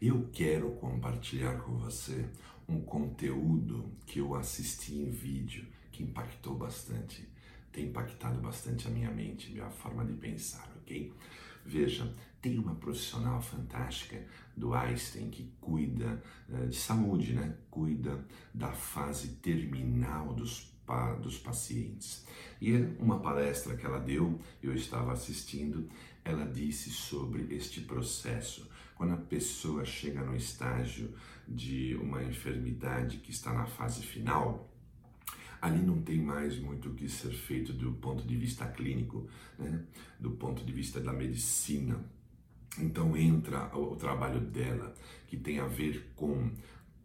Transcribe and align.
Eu 0.00 0.30
quero 0.32 0.70
compartilhar 0.76 1.58
com 1.58 1.76
você 1.76 2.26
um 2.66 2.80
conteúdo 2.80 3.92
que 4.06 4.20
eu 4.20 4.34
assisti 4.34 4.94
em 4.94 5.10
vídeo 5.10 5.66
que 5.92 6.02
impactou 6.02 6.56
bastante, 6.56 7.28
tem 7.70 7.84
impactado 7.84 8.40
bastante 8.40 8.88
a 8.88 8.90
minha 8.90 9.10
mente, 9.10 9.52
minha 9.52 9.68
forma 9.68 10.02
de 10.06 10.14
pensar, 10.14 10.72
ok? 10.78 11.12
Veja, 11.66 12.10
tem 12.40 12.58
uma 12.58 12.74
profissional 12.76 13.42
fantástica 13.42 14.24
do 14.56 14.72
Einstein 14.72 15.28
que 15.28 15.52
cuida 15.60 16.22
uh, 16.48 16.66
de 16.66 16.76
saúde, 16.76 17.34
né? 17.34 17.58
Cuida 17.70 18.24
da 18.54 18.72
fase 18.72 19.36
terminal 19.36 20.32
dos 20.32 20.70
dos 21.22 21.38
pacientes. 21.38 22.24
E 22.60 22.72
uma 22.98 23.20
palestra 23.20 23.76
que 23.76 23.86
ela 23.86 24.00
deu, 24.00 24.40
eu 24.62 24.74
estava 24.74 25.12
assistindo, 25.12 25.88
ela 26.24 26.44
disse 26.44 26.90
sobre 26.90 27.54
este 27.54 27.80
processo. 27.82 28.68
Quando 29.00 29.14
a 29.14 29.16
pessoa 29.16 29.82
chega 29.82 30.22
no 30.22 30.36
estágio 30.36 31.14
de 31.48 31.96
uma 32.02 32.22
enfermidade 32.22 33.16
que 33.16 33.30
está 33.30 33.50
na 33.50 33.64
fase 33.64 34.02
final, 34.02 34.70
ali 35.58 35.80
não 35.80 36.02
tem 36.02 36.20
mais 36.20 36.58
muito 36.58 36.90
o 36.90 36.94
que 36.94 37.08
ser 37.08 37.32
feito 37.32 37.72
do 37.72 37.92
ponto 37.92 38.22
de 38.26 38.36
vista 38.36 38.66
clínico, 38.66 39.26
né? 39.58 39.86
do 40.18 40.32
ponto 40.32 40.62
de 40.62 40.70
vista 40.70 41.00
da 41.00 41.14
medicina. 41.14 41.98
Então 42.78 43.16
entra 43.16 43.74
o 43.74 43.96
trabalho 43.96 44.38
dela, 44.38 44.94
que 45.26 45.38
tem 45.38 45.60
a 45.60 45.66
ver 45.66 46.12
com 46.14 46.50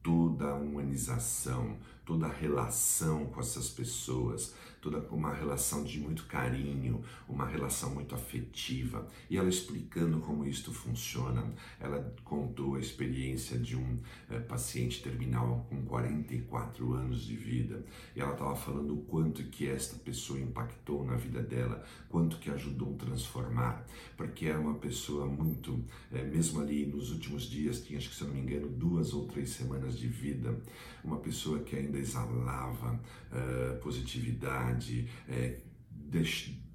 toda 0.03 0.49
a 0.49 0.55
humanização, 0.55 1.79
toda 2.05 2.25
a 2.25 2.33
relação 2.33 3.27
com 3.27 3.39
essas 3.39 3.69
pessoas, 3.69 4.53
toda 4.85 4.99
uma 5.09 5.33
relação 5.33 5.83
de 5.83 5.99
muito 5.99 6.25
carinho, 6.25 7.03
uma 7.27 7.47
relação 7.47 7.89
muito 7.89 8.13
afetiva. 8.13 9.07
E 9.27 9.35
ela 9.35 9.49
explicando 9.49 10.19
como 10.19 10.45
isto 10.45 10.71
funciona, 10.71 11.43
ela 11.79 12.13
contou 12.23 12.75
a 12.75 12.79
experiência 12.79 13.57
de 13.57 13.75
um 13.75 13.97
é, 14.29 14.39
paciente 14.39 15.01
terminal 15.01 15.65
com 15.69 15.83
44 15.85 16.93
anos 16.93 17.25
de 17.25 17.35
vida. 17.35 17.83
E 18.15 18.21
ela 18.21 18.33
estava 18.33 18.55
falando 18.55 18.93
o 18.93 19.01
quanto 19.05 19.43
que 19.45 19.67
esta 19.67 19.97
pessoa 19.97 20.39
impactou 20.39 21.03
na 21.03 21.15
vida 21.15 21.41
dela, 21.41 21.83
quanto 22.07 22.37
que 22.37 22.51
ajudou 22.51 22.93
a 22.93 23.05
transformar, 23.05 23.87
porque 24.15 24.45
era 24.45 24.59
uma 24.59 24.75
pessoa 24.75 25.25
muito, 25.25 25.83
é, 26.11 26.23
mesmo 26.23 26.61
ali 26.61 26.85
nos 26.85 27.11
últimos 27.11 27.49
dias, 27.49 27.83
tinha, 27.83 27.97
acho 27.97 28.09
que 28.09 28.15
se 28.15 28.21
eu 28.21 28.27
não 28.27 28.35
me 28.35 28.41
engano, 28.41 28.67
duas 28.67 29.13
ou 29.13 29.25
três 29.25 29.49
semanas 29.49 29.97
de 29.97 30.07
vida, 30.07 30.55
uma 31.03 31.17
pessoa 31.17 31.59
que 31.59 31.75
ainda 31.75 31.97
exalava 31.97 32.93
uh, 33.31 33.77
positividade, 33.79 34.74
é, 35.27 35.59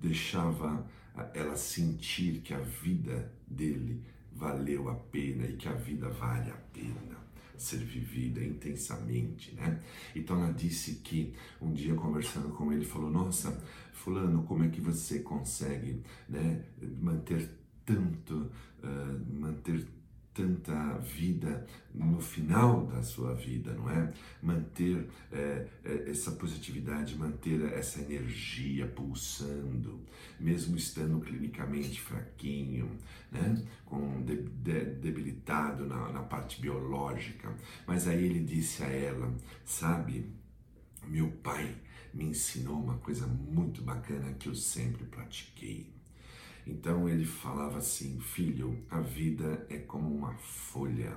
deixava 0.01 0.87
ela 1.35 1.57
sentir 1.57 2.41
que 2.41 2.55
a 2.55 2.61
vida 2.61 3.33
dele 3.47 4.03
valeu 4.33 4.89
a 4.89 4.95
pena 4.95 5.47
e 5.47 5.57
que 5.57 5.69
a 5.69 5.75
vida 5.75 6.09
vale 6.09 6.51
a 6.51 6.57
pena 6.73 7.21
ser 7.57 7.79
vivida 7.79 8.43
intensamente, 8.43 9.55
né? 9.55 9.81
Então 10.17 10.43
ela 10.43 10.53
disse 10.53 10.97
que 10.97 11.35
um 11.61 11.73
dia 11.73 11.95
conversando 11.95 12.49
com 12.51 12.73
ele 12.73 12.87
falou: 12.87 13.11
"Nossa, 13.11 13.63
fulano, 13.93 14.45
como 14.45 14.65
é 14.65 14.69
que 14.69 14.81
você 14.81 15.21
consegue, 15.21 16.03
né, 16.27 16.65
manter 16.99 17.51
tanto, 17.85 18.51
uh, 18.83 19.35
manter 19.35 19.87
tanta 20.33 20.99
vida 20.99 21.67
no 21.93 22.21
final 22.21 22.87
da 22.87 23.03
sua 23.03 23.35
vida, 23.35 23.75
não 23.75 23.91
é? 23.91 24.13
Manter 24.43 25.09
é, 25.33 25.67
é, 25.85 26.11
essa 26.11 26.33
positividade, 26.33 27.19
manter 27.19 27.61
essa 27.73 28.01
energia 28.01 28.87
pulsando, 28.87 30.01
mesmo 30.39 30.77
estando 30.77 31.21
clinicamente 31.21 32.01
fraquinho, 32.01 32.99
né? 33.31 33.63
Com 33.85 34.23
de, 34.23 34.37
de, 34.37 34.85
debilitado 34.97 35.85
na, 35.87 36.13
na 36.13 36.23
parte 36.23 36.61
biológica. 36.61 37.55
Mas 37.87 38.07
aí 38.07 38.25
ele 38.25 38.41
disse 38.41 38.83
a 38.83 38.89
ela, 38.89 39.35
sabe, 39.65 40.31
meu 41.07 41.31
pai 41.43 41.77
me 42.15 42.25
ensinou 42.25 42.81
uma 42.81 42.99
coisa 42.99 43.27
muito 43.27 43.83
bacana 43.83 44.33
que 44.35 44.49
eu 44.49 44.55
sempre 44.55 45.05
pratiquei 45.05 46.00
então 46.67 47.09
ele 47.09 47.25
falava 47.25 47.79
assim: 47.79 48.21
Filho, 48.21 48.85
a 48.91 49.01
vida 49.01 49.67
é 49.69 49.79
como 49.79 50.15
uma 50.15 50.35
folha. 50.35 51.17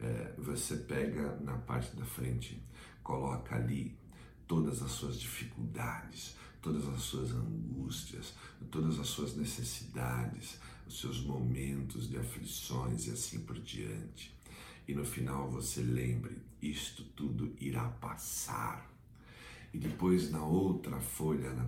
É, 0.00 0.34
você 0.36 0.76
pega 0.76 1.36
na 1.40 1.56
parte 1.56 1.96
da 1.96 2.04
frente, 2.04 2.62
coloca 3.02 3.56
ali 3.56 3.96
todas 4.46 4.82
as 4.82 4.90
suas 4.90 5.18
dificuldades, 5.18 6.36
todas 6.60 6.86
as 6.88 7.00
suas 7.00 7.32
angústias, 7.32 8.34
todas 8.70 8.98
as 8.98 9.06
suas 9.06 9.34
necessidades, 9.36 10.58
os 10.86 11.00
seus 11.00 11.24
momentos 11.24 12.08
de 12.08 12.18
aflições 12.18 13.06
e 13.06 13.10
assim 13.10 13.40
por 13.40 13.58
diante. 13.58 14.36
E 14.86 14.94
no 14.94 15.04
final 15.04 15.50
você 15.50 15.80
lembre: 15.80 16.36
isto 16.60 17.02
tudo 17.02 17.54
irá 17.58 17.88
passar. 17.88 18.90
E 19.72 19.78
depois 19.78 20.30
na 20.30 20.44
outra 20.44 21.00
folha, 21.00 21.52
na 21.52 21.64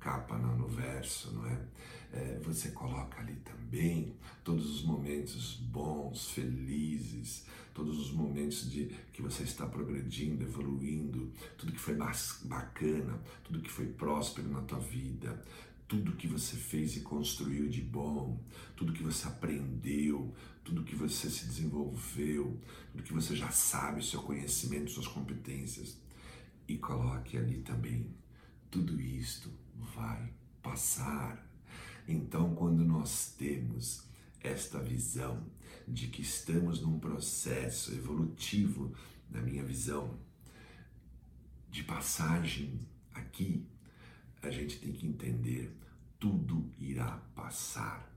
contracapa, 0.00 0.38
no 0.38 0.66
verso, 0.66 1.32
não 1.32 1.46
é? 1.46 1.60
é, 2.12 2.40
você 2.42 2.70
coloca 2.70 3.20
ali 3.20 3.36
também 3.36 4.16
todos 4.42 4.68
os 4.68 4.82
momentos 4.82 5.56
bons, 5.56 6.30
felizes, 6.30 7.44
todos 7.74 7.98
os 7.98 8.12
momentos 8.12 8.68
de 8.70 8.86
que 9.12 9.22
você 9.22 9.44
está 9.44 9.66
progredindo, 9.66 10.42
evoluindo, 10.42 11.30
tudo 11.56 11.72
que 11.72 11.78
foi 11.78 11.94
bacana, 11.94 13.20
tudo 13.44 13.60
que 13.60 13.70
foi 13.70 13.86
próspero 13.86 14.48
na 14.48 14.62
tua 14.62 14.80
vida, 14.80 15.44
tudo 15.86 16.16
que 16.16 16.26
você 16.26 16.56
fez 16.56 16.96
e 16.96 17.00
construiu 17.00 17.68
de 17.68 17.82
bom, 17.82 18.40
tudo 18.76 18.92
que 18.92 19.02
você 19.02 19.28
aprendeu, 19.28 20.34
tudo 20.64 20.84
que 20.84 20.96
você 20.96 21.28
se 21.28 21.46
desenvolveu, 21.46 22.58
tudo 22.90 23.02
que 23.02 23.12
você 23.12 23.36
já 23.36 23.50
sabe, 23.50 24.04
seu 24.04 24.22
conhecimento, 24.22 24.90
suas 24.90 25.08
competências. 25.08 25.96
E 26.66 26.78
coloque 26.78 27.36
ali 27.36 27.58
também, 27.58 28.06
tudo 28.70 29.00
isto 29.00 29.50
vai 29.94 30.32
passar. 30.62 31.46
Então, 32.06 32.54
quando 32.54 32.84
nós 32.84 33.34
temos 33.36 34.04
esta 34.40 34.78
visão 34.78 35.44
de 35.86 36.08
que 36.08 36.22
estamos 36.22 36.80
num 36.80 36.98
processo 36.98 37.92
evolutivo, 37.92 38.92
na 39.30 39.40
minha 39.40 39.64
visão, 39.64 40.18
de 41.70 41.84
passagem 41.84 42.80
aqui, 43.14 43.64
a 44.42 44.50
gente 44.50 44.78
tem 44.78 44.92
que 44.92 45.06
entender 45.06 45.76
tudo 46.18 46.70
irá 46.78 47.18
passar. 47.34 48.10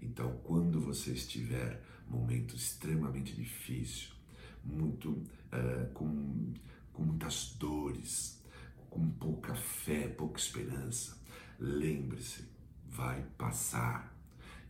Então, 0.00 0.38
quando 0.44 0.80
você 0.80 1.12
estiver 1.12 1.82
momento 2.08 2.56
extremamente 2.56 3.34
difícil, 3.34 4.10
muito 4.64 5.10
uh, 5.10 5.92
com, 5.92 6.54
com 6.92 7.02
muitas 7.02 7.54
dores, 7.58 8.37
com 8.90 9.08
pouca 9.10 9.54
fé, 9.54 10.08
pouca 10.08 10.38
esperança, 10.38 11.18
lembre-se 11.58 12.58
vai 12.98 13.22
passar. 13.36 14.16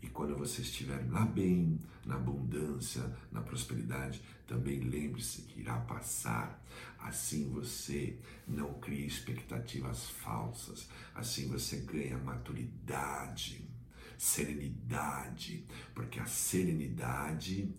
E 0.03 0.07
quando 0.07 0.37
você 0.37 0.63
estiver 0.63 1.11
lá 1.11 1.25
bem, 1.25 1.81
na 2.05 2.17
abundância, 2.17 3.03
na 3.33 3.41
prosperidade, 3.41 4.23
também 4.47 4.81
lembre-se 4.81 5.43
que 5.43 5.61
irá 5.61 5.79
passar. 5.81 6.63
Assim 6.99 7.51
você 7.51 8.19
não 8.47 8.75
cria 8.75 9.07
expectativas 9.07 10.09
falsas, 10.11 10.89
assim 11.15 11.49
você 11.49 11.79
ganha 11.79 12.19
maturidade, 12.19 13.69
serenidade, 14.17 15.67
porque 15.95 16.21
a 16.21 16.27
serenidade 16.27 17.75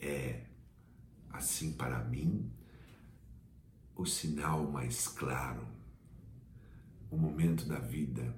é, 0.00 0.44
assim 1.30 1.72
para 1.72 2.02
mim, 2.04 2.50
o 3.96 4.06
sinal 4.06 4.70
mais 4.70 5.08
claro, 5.08 5.66
o 7.10 7.16
momento 7.16 7.66
da 7.66 7.78
vida 7.78 8.34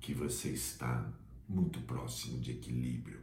que 0.00 0.14
você 0.14 0.50
está 0.50 1.12
muito 1.48 1.80
próximo 1.82 2.40
de 2.40 2.52
equilíbrio. 2.52 3.20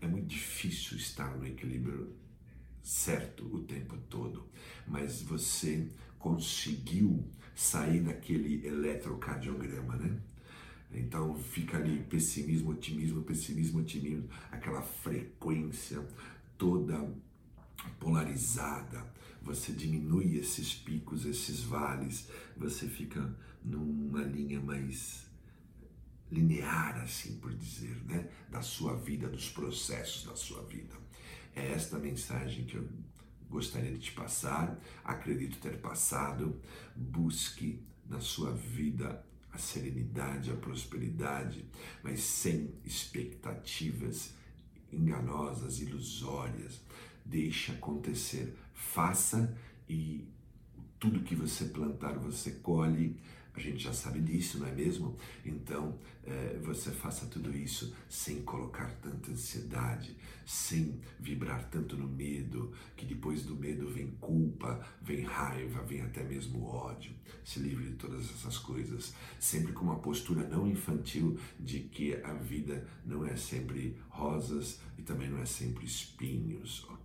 É 0.00 0.06
muito 0.06 0.26
difícil 0.26 0.96
estar 0.96 1.36
no 1.36 1.46
equilíbrio 1.46 2.16
certo 2.82 3.44
o 3.54 3.62
tempo 3.62 3.96
todo, 4.08 4.48
mas 4.86 5.22
você 5.22 5.88
conseguiu 6.18 7.24
sair 7.54 8.00
daquele 8.00 8.66
eletrocardiograma, 8.66 9.96
né? 9.96 10.20
Então 10.92 11.34
fica 11.38 11.78
ali 11.78 12.02
pessimismo, 12.04 12.70
otimismo, 12.70 13.22
pessimismo, 13.22 13.80
otimismo, 13.80 14.28
aquela 14.50 14.82
frequência 14.82 16.06
toda 16.58 17.08
polarizada. 17.98 19.12
Você 19.42 19.72
diminui 19.72 20.36
esses 20.36 20.74
picos, 20.74 21.24
esses 21.24 21.62
vales, 21.62 22.28
você 22.56 22.88
fica 22.88 23.34
numa 23.64 24.22
linha 24.22 24.60
mais 24.60 25.26
linear, 26.30 27.02
assim 27.02 27.38
por 27.38 27.54
dizer, 27.54 28.02
né? 28.04 28.28
da 28.48 28.62
sua 28.62 28.96
vida, 28.96 29.28
dos 29.28 29.50
processos 29.50 30.24
da 30.24 30.34
sua 30.34 30.62
vida. 30.64 30.94
É 31.54 31.72
esta 31.72 31.98
mensagem 31.98 32.64
que 32.64 32.76
eu 32.76 32.88
gostaria 33.50 33.92
de 33.92 33.98
te 33.98 34.12
passar, 34.12 34.80
acredito 35.04 35.58
ter 35.58 35.78
passado. 35.80 36.58
Busque 36.96 37.84
na 38.08 38.20
sua 38.20 38.52
vida 38.52 39.24
a 39.52 39.58
serenidade, 39.58 40.50
a 40.50 40.56
prosperidade, 40.56 41.66
mas 42.02 42.20
sem 42.20 42.74
expectativas 42.84 44.32
enganosas, 44.90 45.80
ilusórias. 45.80 46.80
Deixe 47.24 47.72
acontecer, 47.72 48.54
faça 48.74 49.56
e 49.88 50.26
tudo 50.98 51.24
que 51.24 51.34
você 51.34 51.64
plantar 51.64 52.18
você 52.18 52.52
colhe. 52.52 53.16
A 53.54 53.60
gente 53.60 53.82
já 53.82 53.92
sabe 53.92 54.20
disso, 54.20 54.58
não 54.58 54.66
é 54.66 54.72
mesmo? 54.72 55.14
Então, 55.44 55.98
é, 56.24 56.58
você 56.62 56.90
faça 56.90 57.26
tudo 57.26 57.54
isso 57.54 57.94
sem 58.08 58.40
colocar 58.42 58.90
tanta 59.02 59.30
ansiedade, 59.30 60.16
sem 60.46 61.00
vibrar 61.20 61.68
tanto 61.68 61.96
no 61.96 62.08
medo, 62.08 62.72
que 62.96 63.04
depois 63.04 63.42
do 63.42 63.54
medo 63.54 63.90
vem 63.90 64.06
culpa, 64.20 64.80
vem 65.02 65.22
raiva, 65.22 65.82
vem 65.82 66.00
até 66.00 66.22
mesmo 66.22 66.64
ódio. 66.64 67.12
Se 67.44 67.58
livre 67.58 67.90
de 67.90 67.96
todas 67.96 68.30
essas 68.30 68.56
coisas, 68.56 69.12
sempre 69.38 69.72
com 69.72 69.84
uma 69.84 69.98
postura 69.98 70.48
não 70.48 70.66
infantil 70.66 71.38
de 71.58 71.80
que 71.80 72.14
a 72.22 72.32
vida 72.32 72.88
não 73.04 73.26
é 73.26 73.36
sempre 73.36 73.98
rosas 74.08 74.80
e 74.96 75.02
também 75.02 75.28
não 75.28 75.38
é 75.38 75.46
sempre 75.46 75.84
espinhos, 75.84 76.86
ok? 76.88 77.01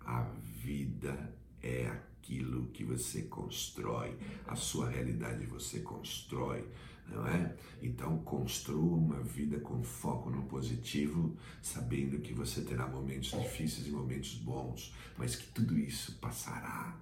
A 0.00 0.22
vida 0.62 1.34
é 1.62 1.86
aquilo 1.86 2.66
que 2.68 2.84
você 2.84 3.22
constrói, 3.22 4.16
a 4.46 4.54
sua 4.54 4.90
realidade 4.90 5.46
você 5.46 5.80
constrói, 5.80 6.64
não 7.08 7.26
é? 7.26 7.54
Então 7.82 8.18
construa 8.18 8.96
uma 8.96 9.20
vida 9.20 9.58
com 9.60 9.82
foco 9.82 10.30
no 10.30 10.42
positivo, 10.42 11.34
sabendo 11.62 12.18
que 12.20 12.34
você 12.34 12.60
terá 12.60 12.86
momentos 12.86 13.30
difíceis 13.30 13.86
e 13.86 13.90
momentos 13.90 14.34
bons, 14.34 14.94
mas 15.16 15.36
que 15.36 15.46
tudo 15.48 15.78
isso 15.78 16.16
passará. 16.18 16.94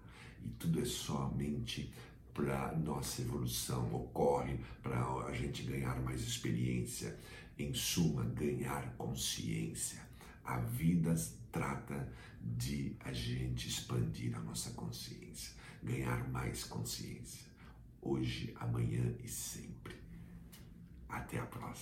E 0.45 0.49
tudo 0.51 0.81
é 0.81 0.85
somente 0.85 1.93
para 2.33 2.77
nossa 2.77 3.23
evolução, 3.23 3.93
ocorre 3.95 4.61
para 4.83 5.01
a 5.27 5.33
gente 5.33 5.63
ganhar 5.63 6.01
mais 6.03 6.21
experiência, 6.21 7.19
em 7.59 7.73
suma, 7.73 8.25
ganhar 8.25 8.95
consciência. 8.97 10.07
A 10.45 10.59
vida 10.59 11.17
tomar 16.17 16.29
mais 16.29 16.65
consciência, 16.65 17.47
hoje, 18.01 18.55
amanhã 18.59 19.15
e 19.23 19.29
sempre. 19.29 19.97
Até 21.09 21.39
a 21.39 21.47
próxima. 21.47 21.77